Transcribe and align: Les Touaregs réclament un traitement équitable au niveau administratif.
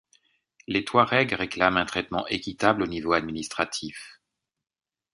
Les 0.65 0.83
Touaregs 0.83 1.33
réclament 1.35 1.77
un 1.77 1.85
traitement 1.85 2.25
équitable 2.25 2.81
au 2.81 2.87
niveau 2.87 3.13
administratif. 3.13 4.19